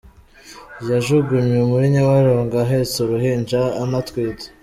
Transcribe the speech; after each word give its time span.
Yajugunywe 0.89 1.59
muri 1.69 1.85
Nyabarongo 1.93 2.53
ahetse 2.65 2.95
uruhinja 2.99 3.61
anatwite. 3.83 4.45